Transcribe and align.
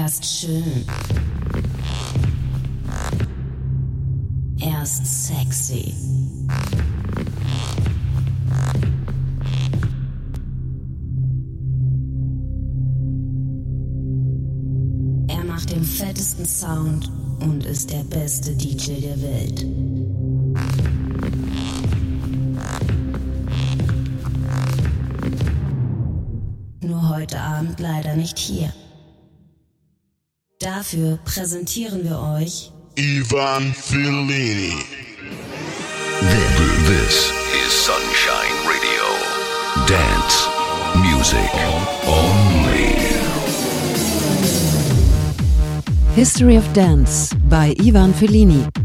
Er 0.00 0.06
ist 0.06 0.24
schön. 0.24 0.86
Er 4.58 4.82
ist 4.82 5.26
sexy. 5.26 5.92
Er 15.28 15.44
macht 15.44 15.70
den 15.70 15.84
fettesten 15.84 16.46
Sound 16.46 17.10
und 17.40 17.66
ist 17.66 17.92
der 17.92 18.04
beste 18.04 18.56
DJ 18.56 19.02
der 19.02 19.20
Welt. 19.20 19.66
Nur 26.80 27.08
heute 27.10 27.38
Abend 27.38 27.78
leider 27.80 28.16
nicht 28.16 28.38
hier. 28.38 28.72
Dafür 30.60 31.18
präsentieren 31.24 32.04
wir 32.04 32.20
euch 32.20 32.70
Ivan 32.94 33.72
Fellini. 33.72 34.74
This 36.86 37.32
is 37.64 37.72
Sunshine 37.72 38.58
Radio. 38.68 39.06
Dance 39.88 40.50
music 41.00 41.50
only. 42.06 42.92
History 46.14 46.56
of 46.56 46.70
Dance 46.74 47.34
by 47.48 47.74
Ivan 47.80 48.12
Fellini. 48.12 48.79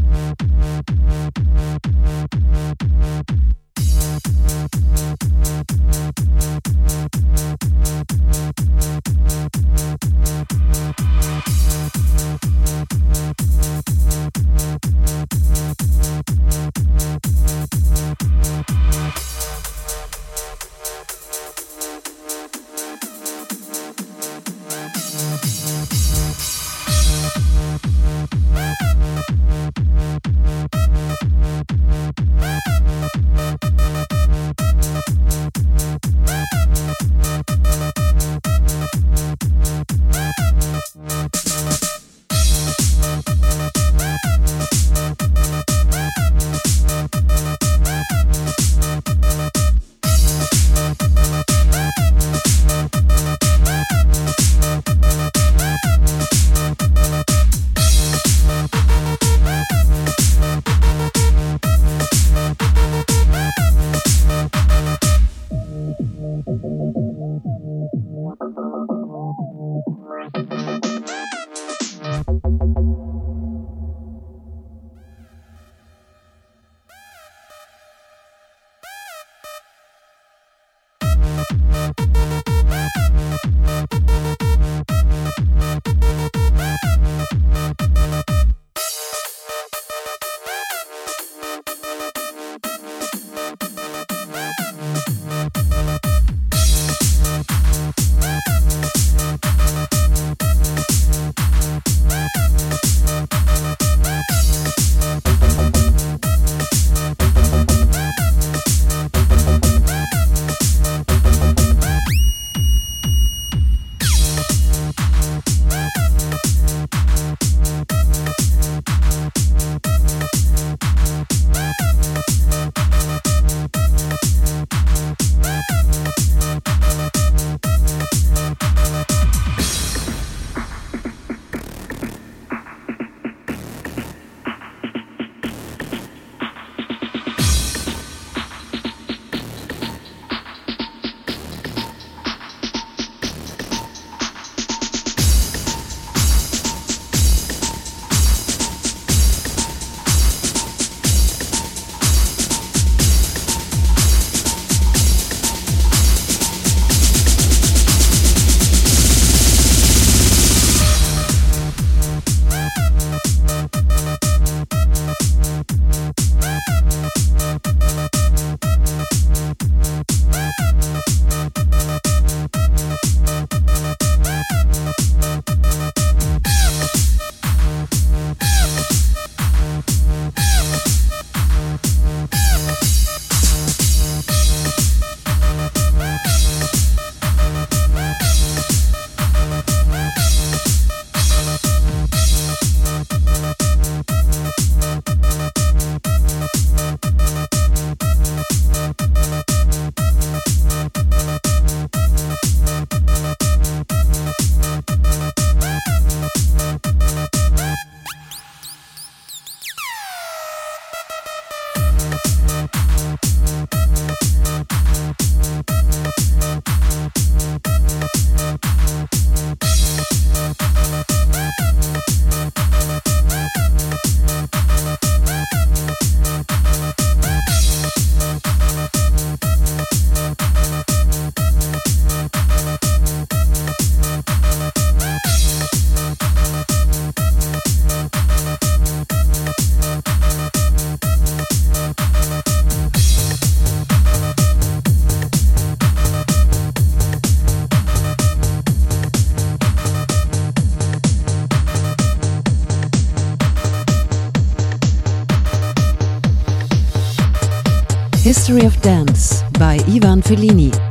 History 258.46 258.64
of 258.64 258.80
Dance 258.80 259.42
by 259.58 259.74
Ivan 259.88 260.22
Fellini. 260.22 260.85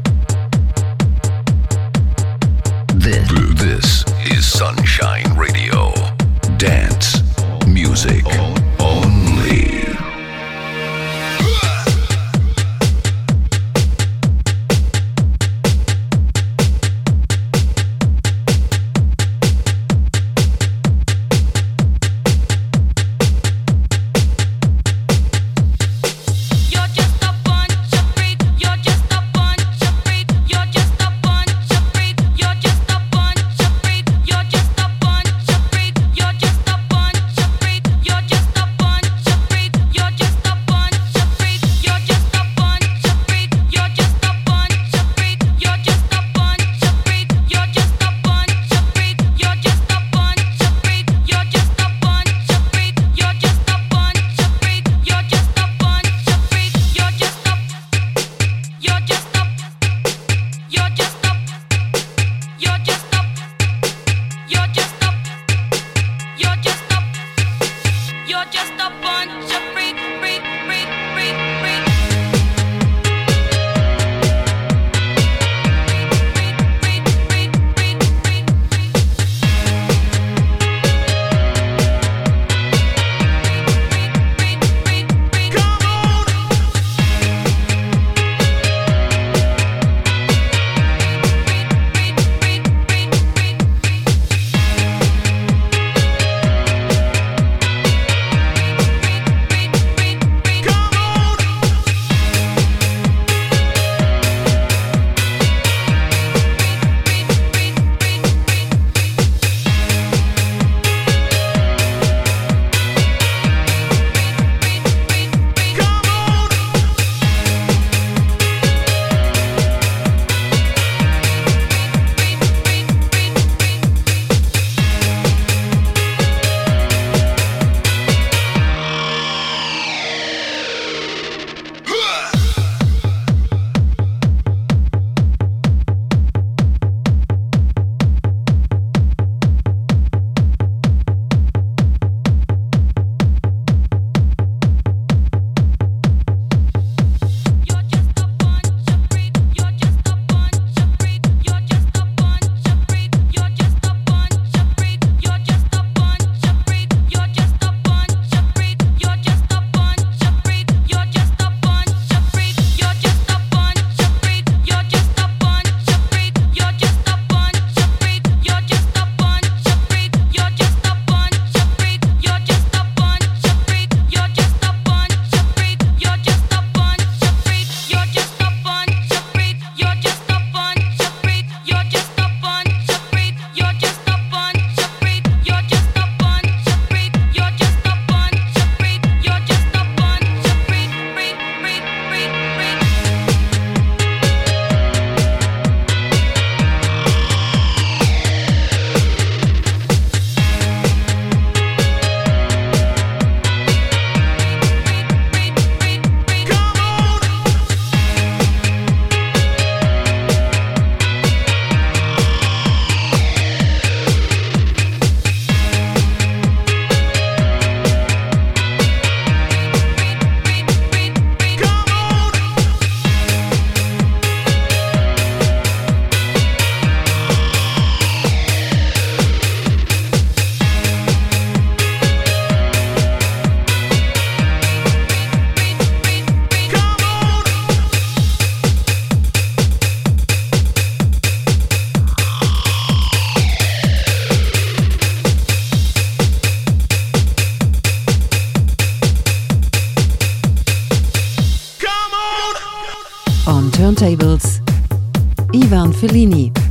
Ivan 255.76 255.92
Fellini. 255.92 256.65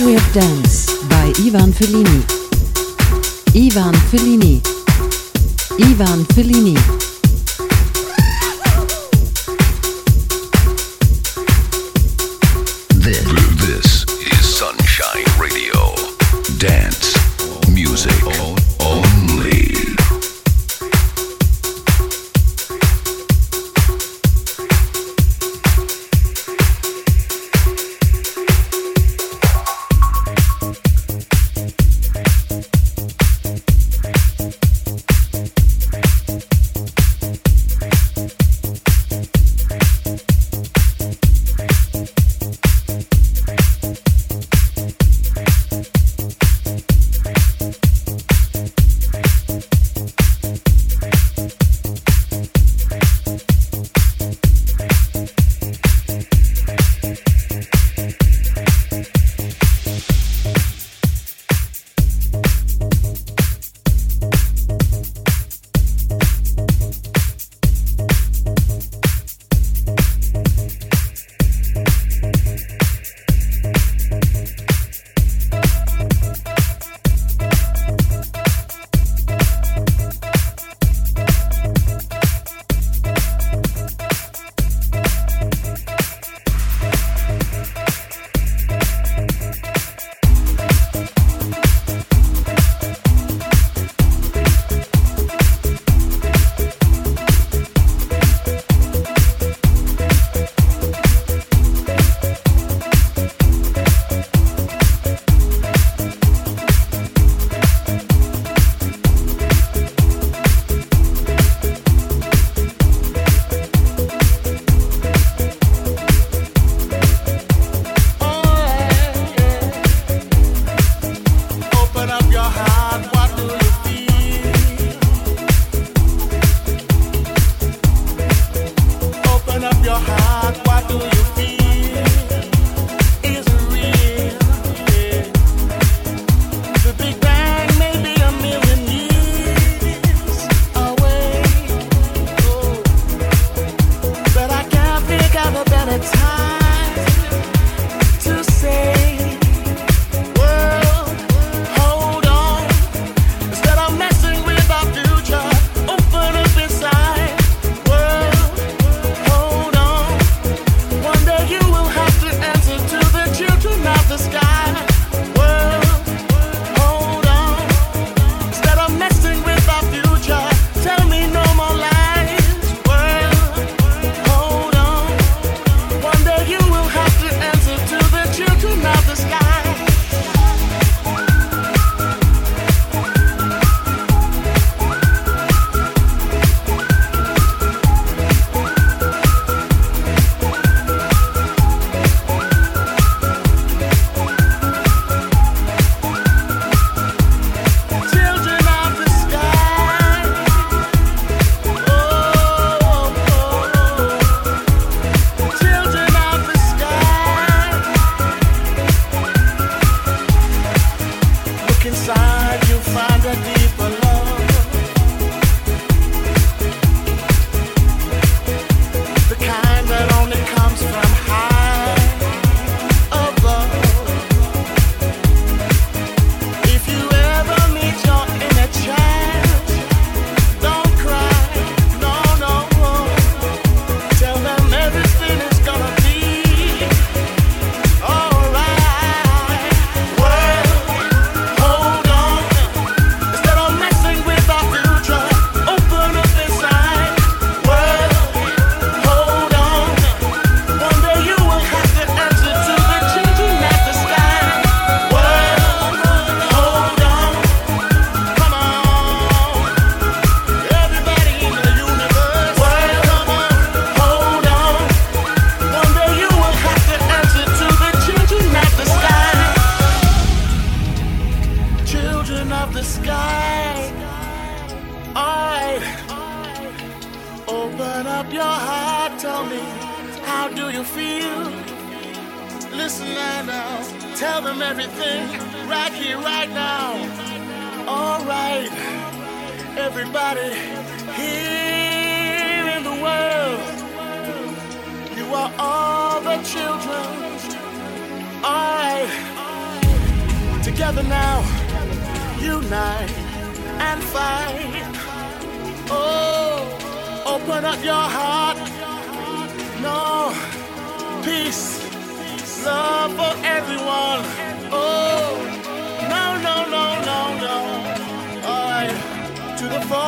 History 0.00 0.16
of 0.16 0.32
Dance 0.32 1.04
by 1.08 1.26
Ivan 1.44 1.72
Fellini. 1.72 2.24
Ivan 3.54 3.92
Fellini. 4.08 4.62
Ivan 5.78 6.24
Fellini. 6.24 7.09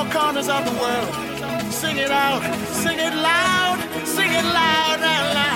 all 0.03 0.11
corners 0.11 0.49
of 0.49 0.65
the 0.65 0.73
world. 0.81 1.73
Sing 1.73 1.97
it 1.99 2.11
out, 2.11 2.43
sing 2.67 2.99
it 2.99 3.15
loud, 3.15 3.79
sing 4.05 4.31
it 4.31 4.45
loud 4.45 4.99
and 5.01 5.35
loud. 5.35 5.52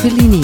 Феллини. 0.00 0.37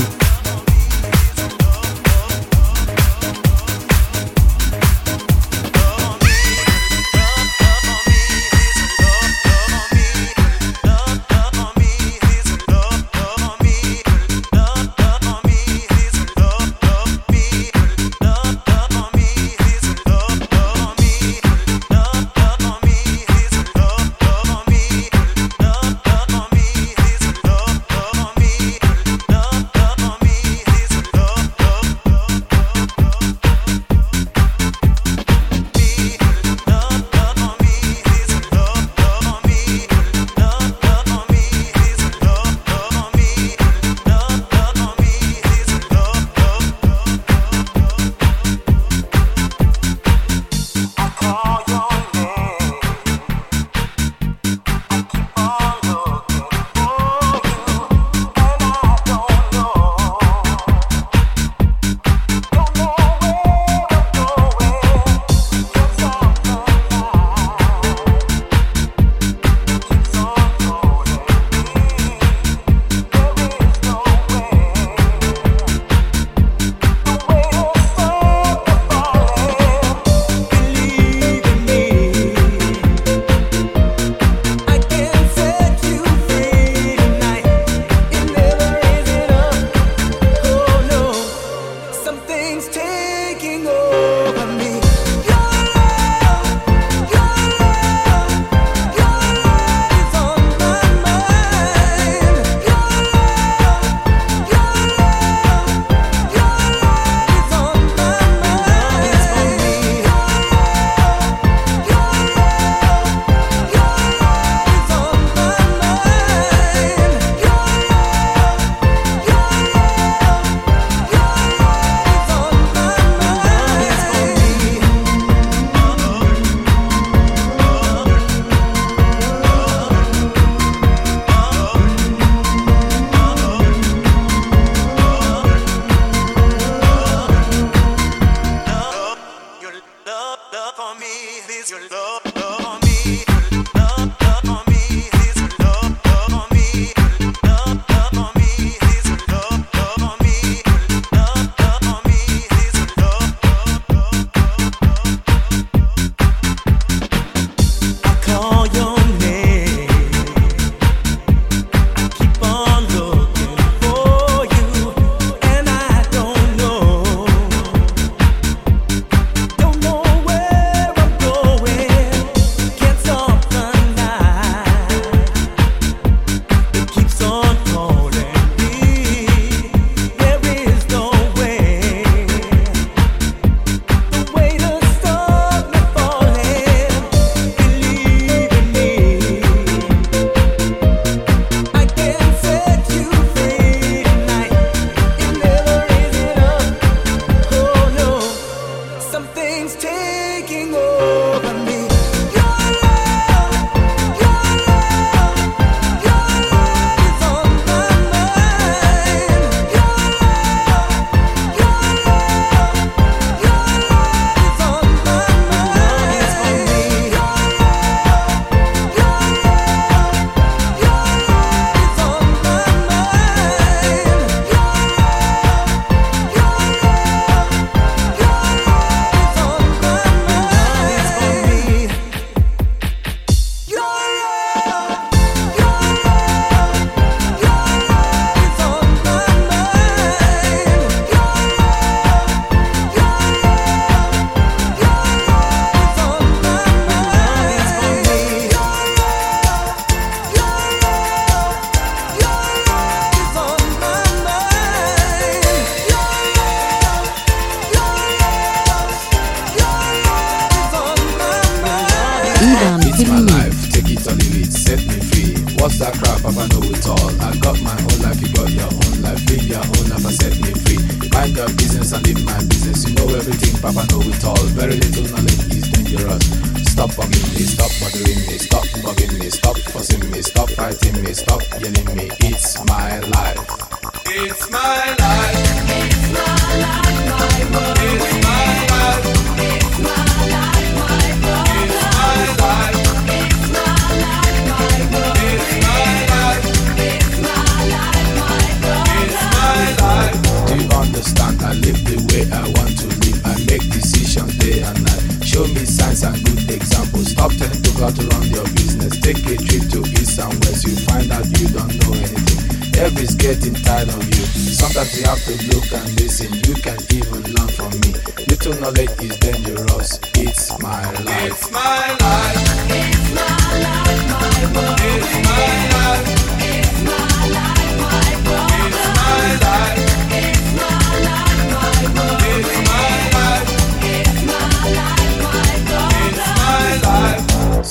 Stop 307.24 307.38
telling 307.38 307.80
how 307.80 307.88
to 307.88 308.06
run 308.08 308.28
your 308.28 308.44
business. 308.52 309.00
Take 309.00 309.16
a 309.24 309.36
trip 309.40 309.64
to 309.72 309.80
east 309.96 310.20
and 310.20 310.34
west. 310.44 310.66
You 310.68 310.76
find 310.84 311.10
out 311.10 311.24
you 311.40 311.48
don't 311.48 311.72
know 311.80 311.96
anything. 311.96 312.76
Everybody's 312.76 313.14
getting 313.14 313.54
tired 313.54 313.88
of 313.88 314.04
you. 314.04 314.24
Sometimes 314.52 314.92
you 315.00 315.06
have 315.08 315.24
to 315.24 315.32
look 315.48 315.64
and 315.72 315.88
listen. 315.98 316.28
You 316.44 316.54
can 316.60 316.76
even 316.92 317.24
learn 317.32 317.48
from 317.48 317.72
me. 317.80 317.96
Little 318.28 318.60
knowledge 318.60 318.92
is 319.00 319.16
dangerous. 319.16 319.98
It's 320.20 320.52
my 320.60 320.84
life. 321.00 321.32
It's 321.32 321.50
my 321.50 321.96
life. 321.96 322.44
It's 322.68 323.08
my 323.16 323.24
life, 323.64 324.04
my 324.12 324.44
world. 324.52 324.80
It's 324.84 325.16
my 325.24 325.48
life. 325.72 326.04
It's 326.44 326.76
my 326.84 327.24
life, 327.32 327.72
my 327.80 328.04
world. 328.28 328.52
It's 328.68 328.84
my 329.00 329.40
life. 329.40 330.03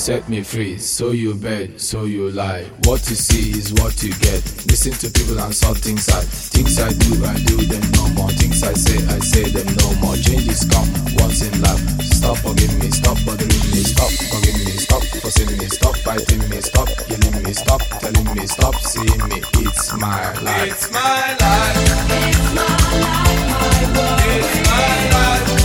Set 0.04 0.28
me 0.28 0.42
free, 0.42 0.76
so 0.76 1.12
you 1.12 1.32
bet, 1.32 1.80
so 1.80 2.04
you 2.04 2.28
lie. 2.28 2.64
What 2.84 3.00
you 3.08 3.16
see 3.16 3.56
is 3.56 3.72
what 3.80 4.02
you 4.02 4.12
get. 4.20 4.44
Listen 4.68 4.92
to 5.00 5.08
people 5.08 5.40
and 5.40 5.48
saw 5.48 5.72
things 5.72 6.10
I 6.10 6.20
things 6.52 6.76
I 6.76 6.92
do, 6.92 7.24
I 7.24 7.32
do 7.48 7.56
them 7.64 7.80
no 7.96 8.12
more. 8.12 8.28
Things 8.36 8.62
I 8.62 8.74
say, 8.74 9.00
I 9.08 9.18
say 9.20 9.48
them 9.48 9.64
no 9.80 9.94
more. 10.04 10.12
Changes 10.20 10.68
come 10.68 10.84
once 11.16 11.40
in 11.40 11.56
life. 11.62 11.80
Stop 12.20 12.36
forgiving 12.36 12.80
me, 12.80 12.90
stop 12.92 13.16
bothering 13.24 13.48
me, 13.48 13.80
stop 13.80 14.12
bugging 14.28 14.60
me, 14.68 14.76
stop 14.76 15.02
fussing 15.24 15.56
me, 15.56 15.64
stop 15.72 15.96
fighting 16.04 16.50
me, 16.52 16.60
stop 16.60 16.88
yelling 17.08 17.42
me, 17.42 17.52
stop 17.54 17.80
telling 17.80 18.28
me, 18.36 18.46
stop 18.46 18.76
seeing 18.84 19.24
me. 19.32 19.40
It's 19.64 19.88
my 19.96 20.20
life. 20.44 20.68
It's 20.68 20.92
my 20.92 21.32
life. 21.40 21.80
It's 21.80 22.44
my 22.52 22.76
life, 22.92 23.56
my 23.56 23.72
world. 23.96 24.20
It's 24.20 24.68
my 24.68 25.48
life. 25.48 25.63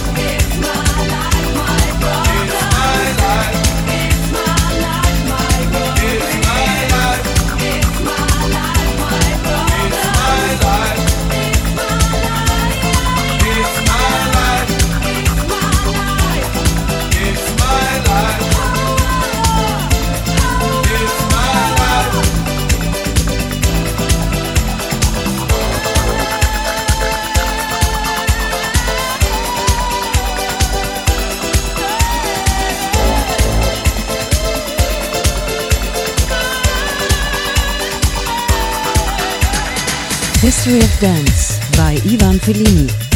History 40.49 40.79
of 40.79 40.99
Dance 40.99 41.59
by 41.77 41.91
Ivan 42.11 42.39
Fellini. 42.39 43.08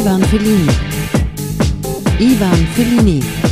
Ivan 0.00 0.22
Fellini. 0.22 0.72
Ivan 2.18 2.66
Fellini. 2.72 3.49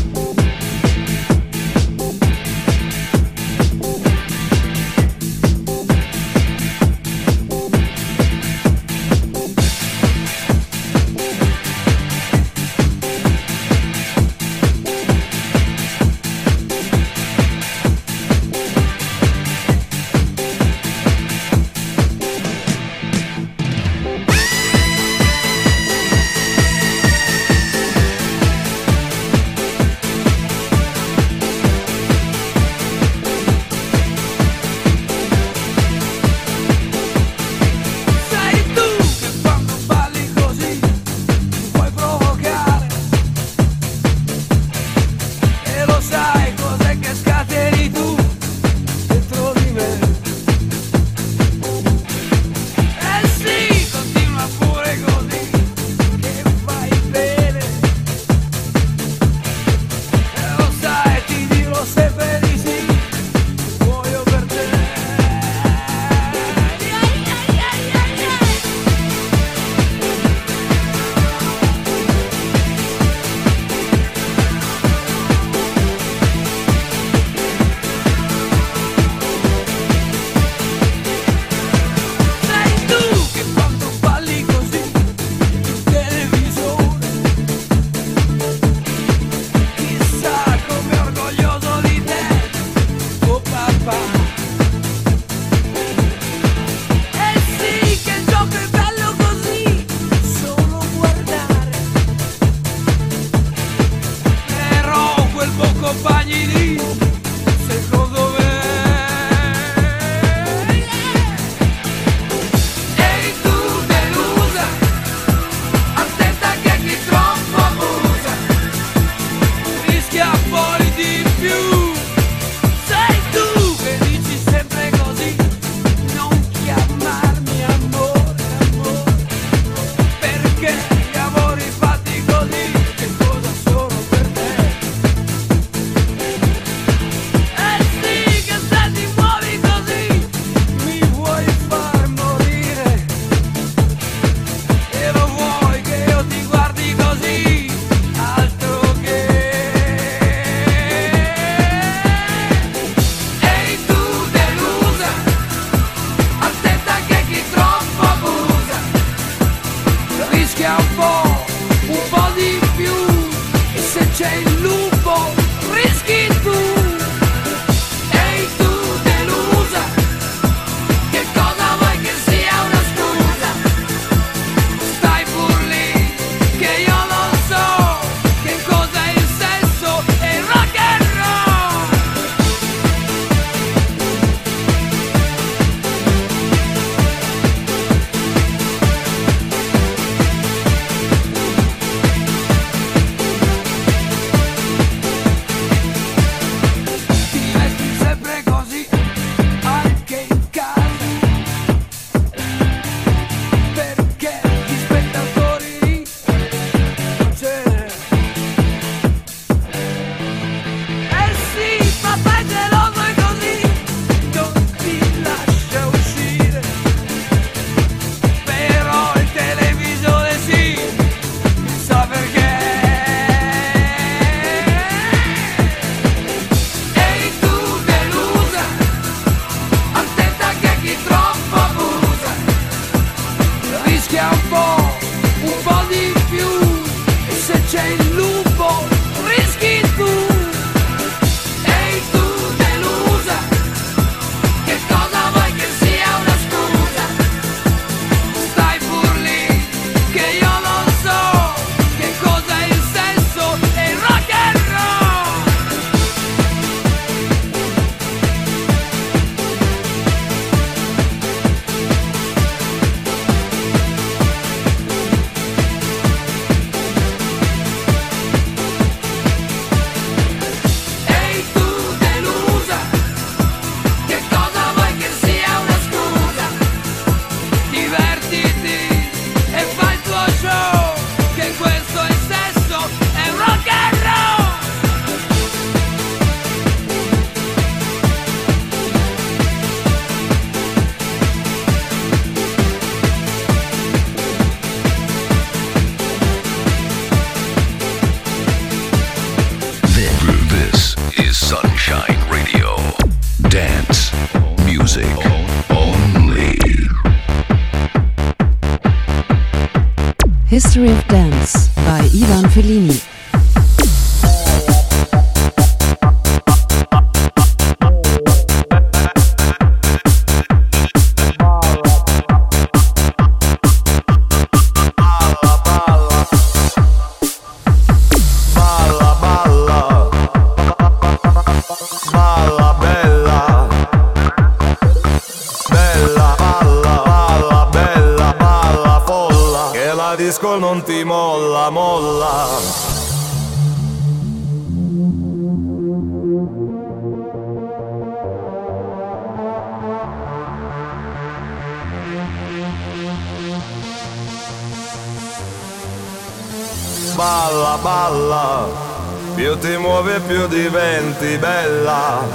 Più 359.39 359.57
ti 359.59 359.77
muovi 359.77 360.19
più 360.27 360.49
diventi 360.49 361.39
bella, 361.39 362.27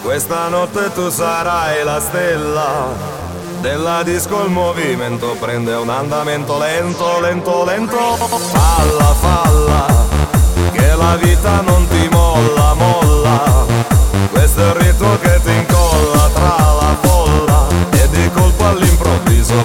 questa 0.00 0.46
notte 0.46 0.92
tu 0.92 1.10
sarai 1.10 1.82
la 1.82 1.98
stella. 1.98 2.86
Della 3.60 4.04
disco 4.04 4.44
il 4.44 4.50
movimento 4.50 5.34
prende 5.40 5.74
un 5.74 5.88
andamento 5.88 6.56
lento, 6.56 7.18
lento, 7.18 7.64
lento. 7.64 7.98
Falla, 7.98 9.12
falla, 9.14 9.86
che 10.70 10.94
la 10.94 11.16
vita 11.16 11.62
non 11.62 11.84
ti 11.88 12.08
molla, 12.12 12.74
molla. 12.74 13.66
Questo 14.30 14.60
è 14.60 14.66
il 14.66 14.74
ritmo 14.74 15.18
che 15.18 15.40
ti 15.42 15.50
incolla 15.50 16.30
tra 16.32 16.74
la 16.80 16.96
folla 17.00 17.66
e 17.90 18.08
di 18.08 18.30
colpo 18.30 18.66
all'improvviso 18.66 19.64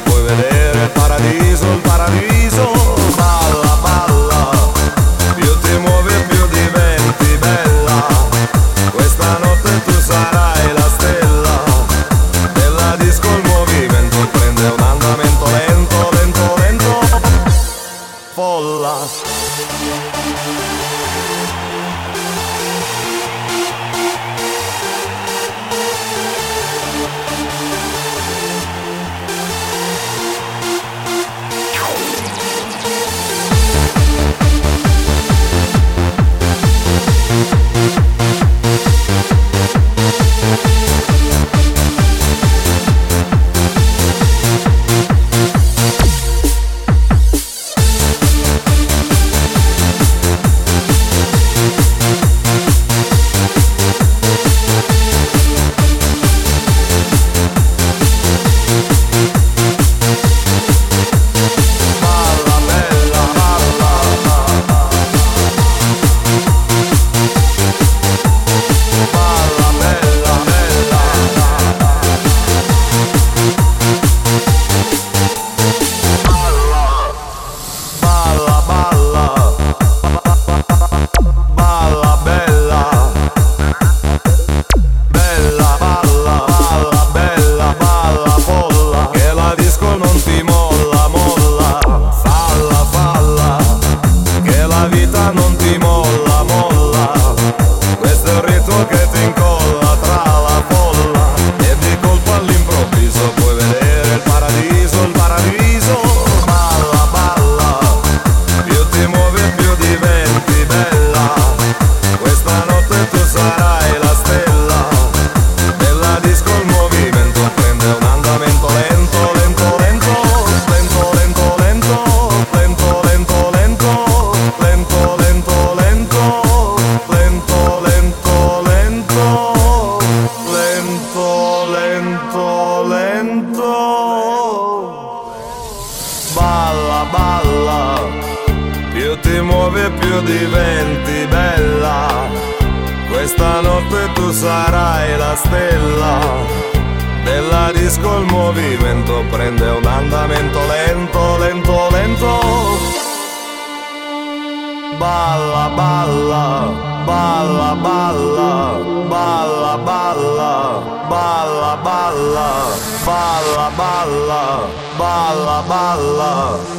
bala, 164.31 165.57
bala, 165.67 166.31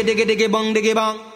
diggy 0.04 0.16
diggy 0.20 0.36
diggy 0.36 0.48
bong 0.52 0.74
diggy 0.74 0.94
bong. 0.94 1.34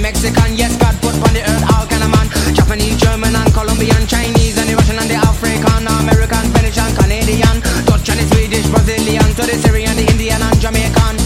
Mexican, 0.00 0.56
yes, 0.56 0.76
God 0.76 0.94
put 1.00 1.14
on 1.14 1.32
the 1.32 1.40
earth 1.40 1.64
all 1.72 1.86
kind 1.86 2.02
of 2.04 2.10
man, 2.10 2.54
Japanese, 2.54 2.96
German, 3.00 3.34
and 3.34 3.52
Colombian, 3.54 4.06
Chinese. 4.06 4.33
vegetarian, 9.54 9.96
the 9.96 10.10
Indian 10.10 10.42
and 10.42 10.60
Jamaican. 10.60 11.23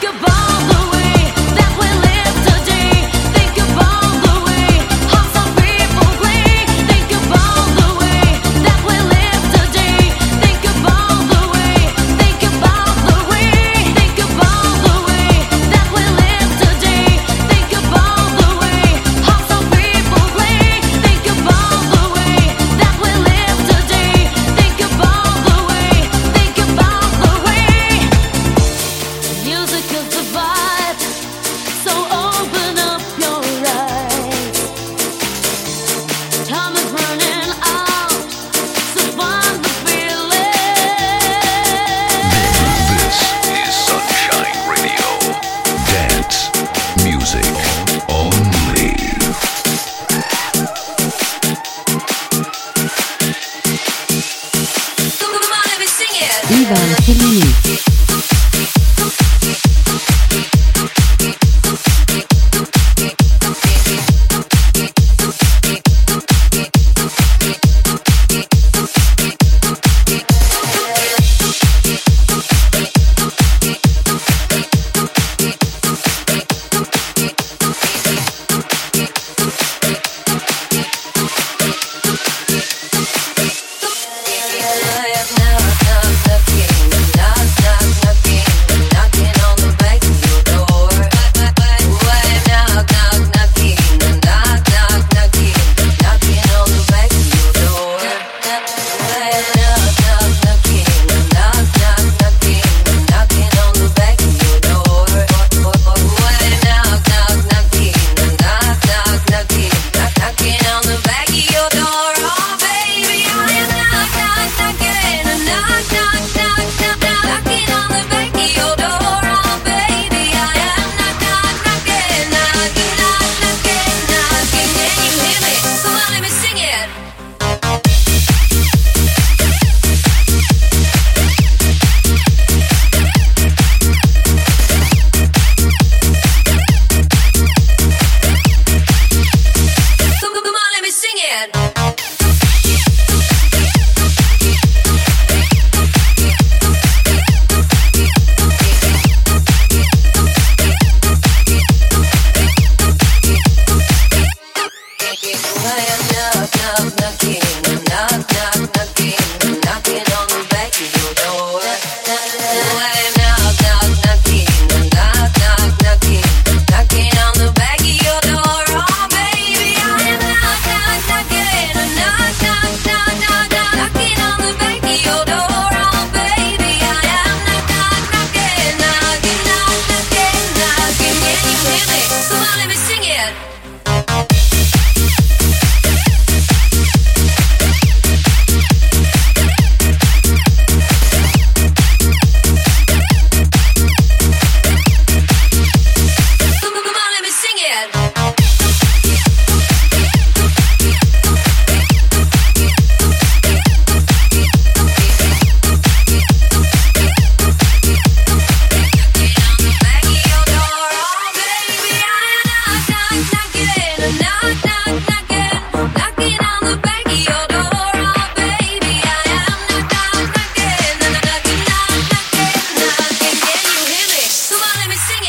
think 0.00 0.14
about 0.14 0.72
the 0.72 0.79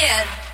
Javier. 0.01 0.50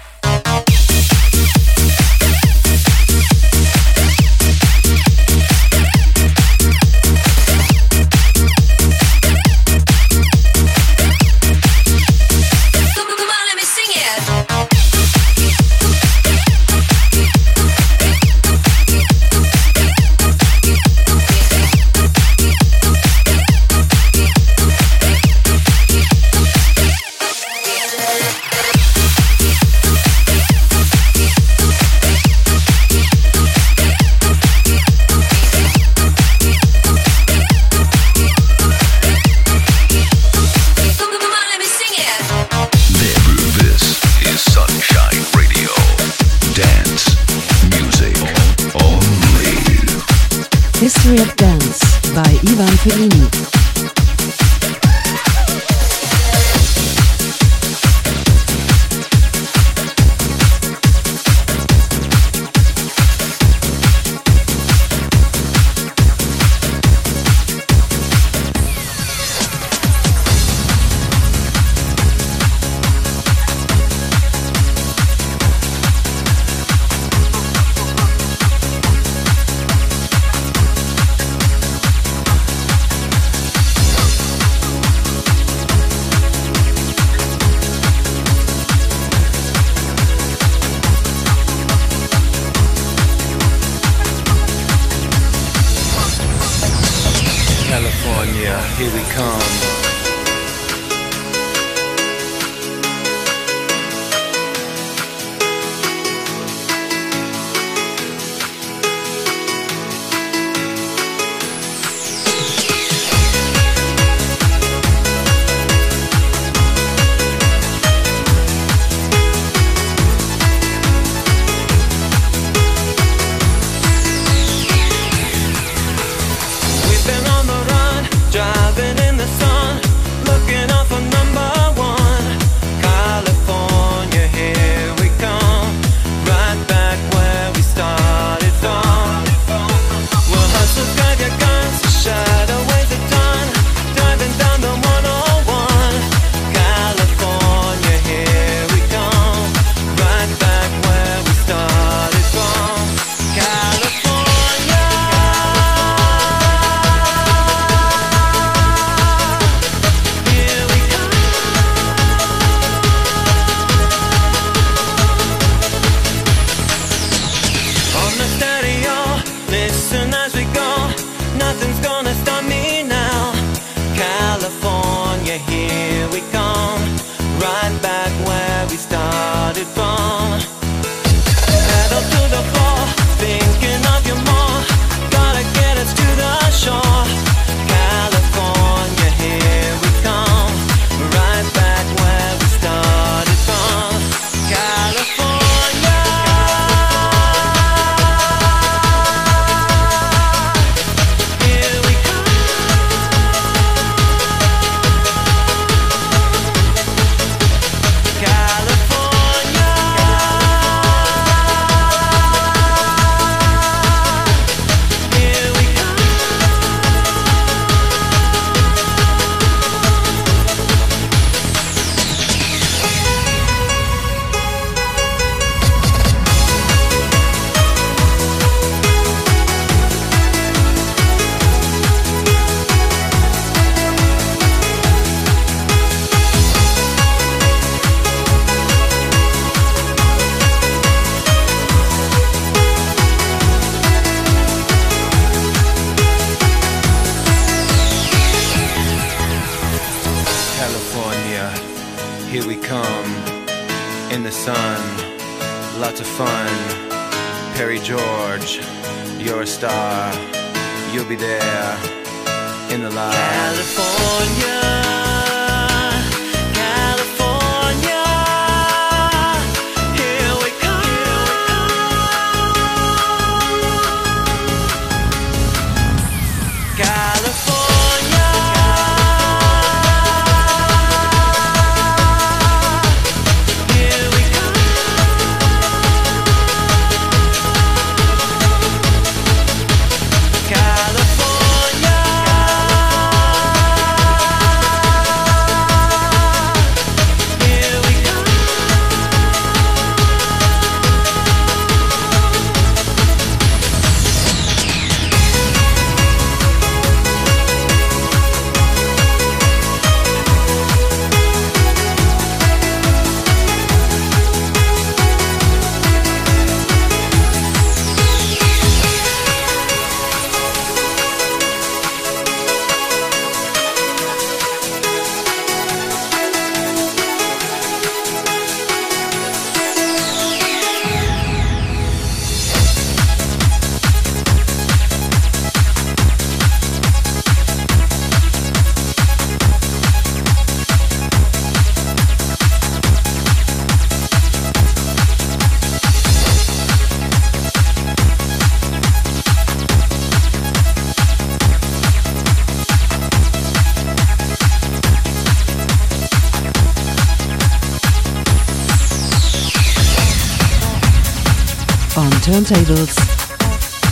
Turntables, 362.48 362.96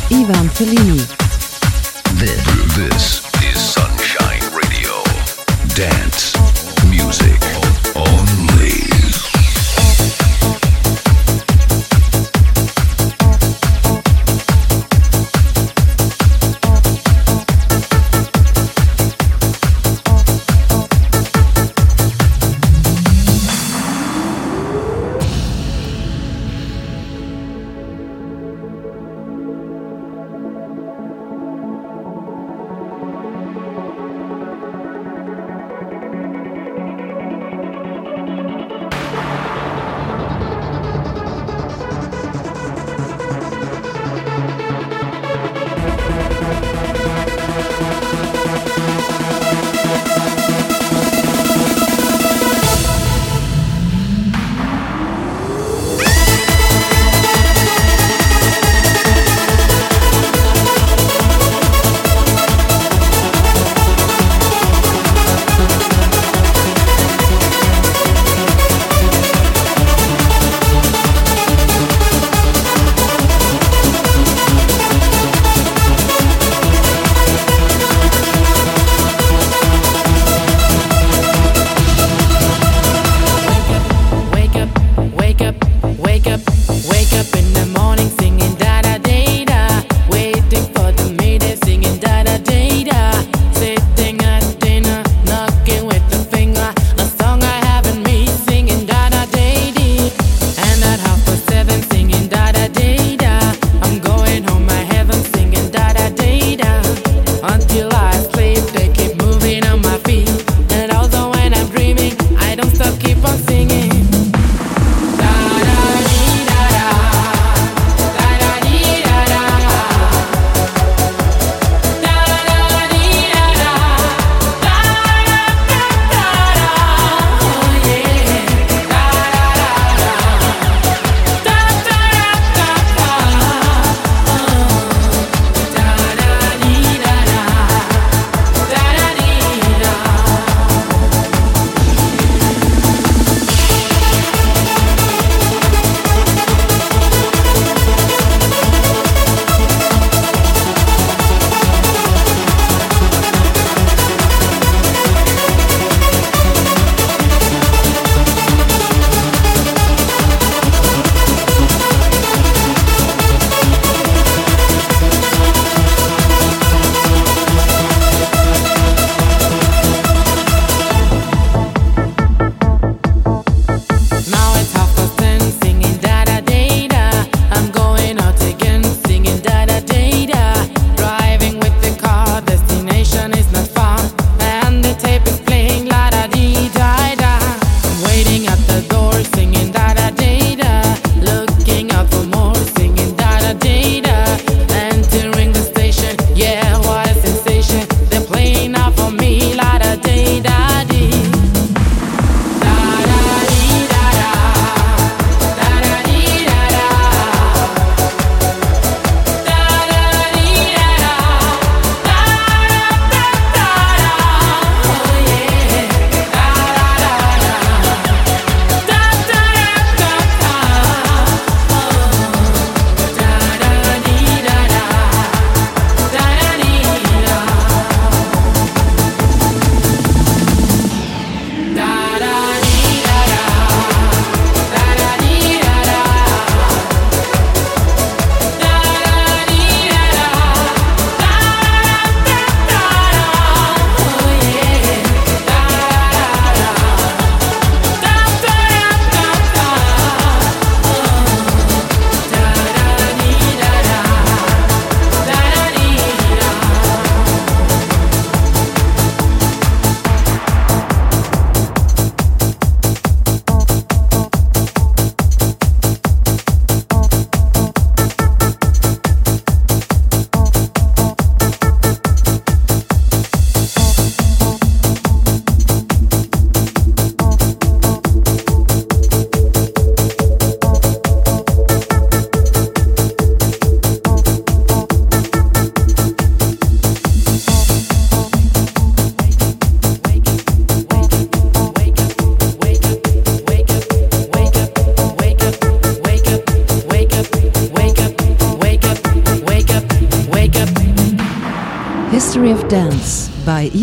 Ivan 0.10 0.50
Fellini. 0.50 1.25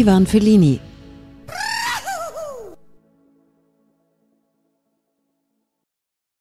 Ivan 0.03 0.26
Fellini. 0.26 0.91